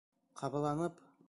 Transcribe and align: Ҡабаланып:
Ҡабаланып: 0.41 0.97